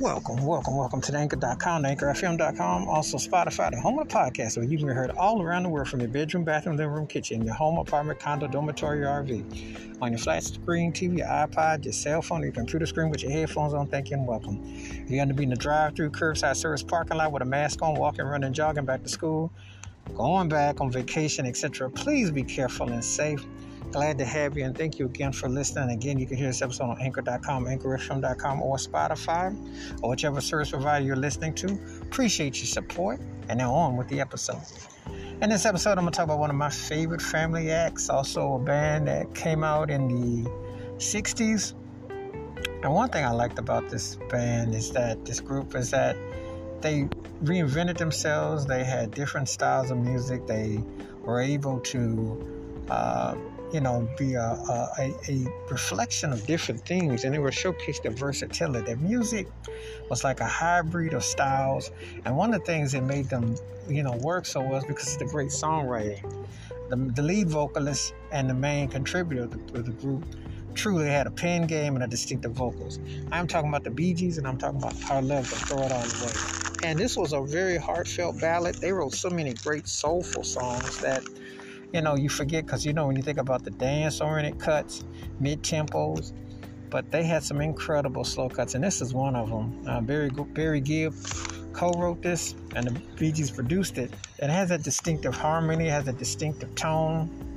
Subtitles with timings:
[0.00, 4.64] Welcome, welcome, welcome to the anchor.com, anchorfm.com, also Spotify, the home of the podcast, where
[4.64, 7.44] you can be heard all around the world from your bedroom, bathroom, living room, kitchen,
[7.44, 12.42] your home, apartment, condo, dormitory, RV, on your flat screen TV, iPod, your cell phone,
[12.42, 13.88] your computer screen with your headphones on.
[13.88, 14.64] Thank you and welcome.
[15.06, 17.82] You're going to be in the drive through curbside service parking lot with a mask
[17.82, 19.52] on, walking, running, jogging back to school,
[20.14, 21.90] going back on vacation, etc.
[21.90, 23.44] Please be careful and safe.
[23.92, 25.90] Glad to have you and thank you again for listening.
[25.90, 31.04] Again, you can hear this episode on anchor.com, anchorfm.com, or Spotify, or whichever service provider
[31.04, 31.78] you're listening to.
[32.02, 33.20] Appreciate your support.
[33.48, 34.62] And now on with the episode.
[35.42, 38.54] In this episode, I'm going to talk about one of my favorite family acts, also
[38.54, 40.48] a band that came out in the
[40.98, 41.74] 60s.
[42.82, 46.16] And one thing I liked about this band is that this group is that
[46.82, 47.08] they
[47.42, 48.66] reinvented themselves.
[48.66, 50.46] They had different styles of music.
[50.46, 50.80] They
[51.22, 53.36] were able to uh,
[53.72, 58.10] you know, be a, a, a, reflection of different things, and they were showcased the
[58.10, 58.84] versatility.
[58.84, 59.46] Their music
[60.08, 61.90] was like a hybrid of styles,
[62.24, 63.54] and one of the things that made them,
[63.88, 66.46] you know, work so well was because of the great songwriting.
[66.88, 70.24] The, the lead vocalist and the main contributor of the, the group
[70.74, 72.98] truly had a pen game and a distinctive vocals.
[73.30, 75.92] I'm talking about the Bee Gees, and I'm talking about Our Love Don't Throw It
[75.92, 76.69] All Away.
[76.82, 78.76] And this was a very heartfelt ballad.
[78.76, 81.22] They wrote so many great soulful songs that
[81.92, 85.04] you know, you forget because you know when you think about the dance oriented cuts,
[85.40, 86.32] mid tempos,
[86.88, 89.82] but they had some incredible slow cuts, and this is one of them.
[89.86, 91.14] Uh, Barry Barry Gibb
[91.72, 94.12] co-wrote this, and the Bee Gees produced it.
[94.38, 97.49] It has a distinctive harmony, it has a distinctive tone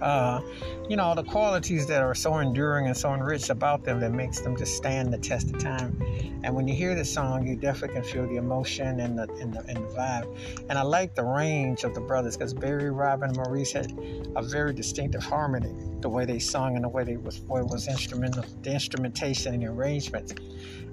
[0.00, 0.40] uh,
[0.88, 4.40] you know, the qualities that are so enduring and so enriched about them that makes
[4.40, 6.00] them just stand the test of time.
[6.42, 9.52] And when you hear the song, you definitely can feel the emotion and the, and
[9.52, 10.36] the, and the vibe.
[10.68, 13.92] And I like the range of the brothers because Barry, Robin, and Maurice had
[14.36, 18.44] a very distinctive harmony, the way they sung and the way they was, was instrumental,
[18.62, 20.34] the instrumentation and the arrangements.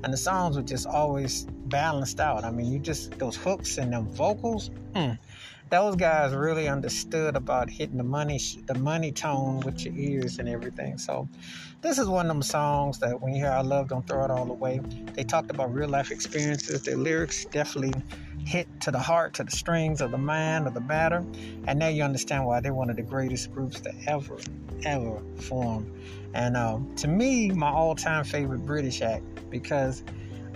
[0.04, 2.44] And the songs were just always balanced out.
[2.44, 5.18] I mean, you just, those hooks and them vocals, mm,
[5.70, 10.48] those guys really understood about hitting the money the money tone with your ears and
[10.48, 10.98] everything.
[10.98, 11.28] So
[11.82, 14.32] this is one of them songs that when you hear I love don't throw it
[14.32, 14.80] all away.
[15.14, 16.84] They talked about real life experiences.
[16.84, 18.02] Their lyrics definitely
[18.46, 21.26] hit to the heart, to the strings of the mind, of the matter.
[21.68, 24.38] And now you understand why they're one of the greatest groups to ever,
[24.84, 25.92] ever form.
[26.34, 30.04] And uh, to me, my all-time favorite British act because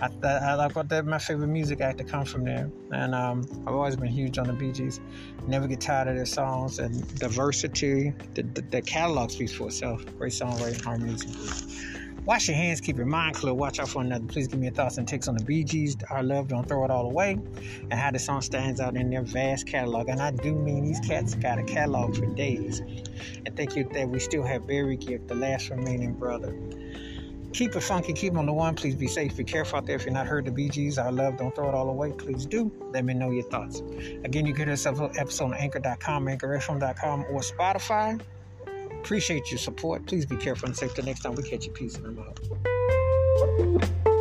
[0.02, 3.46] I, I like what that my favorite music act to come from there, and um,
[3.66, 5.00] I've always been huge on the Bee Gees.
[5.46, 8.12] Never get tired of their songs and diversity.
[8.34, 10.04] The, the, the catalog speaks for itself.
[10.18, 11.36] Great songwriting, harmonies, and
[12.24, 14.24] Wash your hands, keep your mind clear, watch out for another.
[14.26, 16.84] Please give me your thoughts and takes on the Bee Gees, Our Love, Don't Throw
[16.84, 17.36] It All Away,
[17.90, 20.08] and how the song stands out in their vast catalog.
[20.08, 22.78] And I do mean these cats got a catalog for days.
[22.78, 26.56] And thank you that we still have Barry Gibb, the last remaining brother.
[27.52, 28.74] Keep it funky, keep it on the one.
[28.74, 29.96] Please be safe, be careful out there.
[29.96, 32.12] If you're not heard the Bee I love, don't throw it all away.
[32.12, 32.72] Please do.
[32.92, 33.80] Let me know your thoughts.
[34.24, 38.20] Again, you can hear this episode on anchor.com, anchorfm.com, or Spotify.
[39.00, 40.06] Appreciate your support.
[40.06, 40.94] Please be careful and safe.
[40.94, 41.72] Till next time we catch you.
[41.72, 44.11] Peace and I'm out.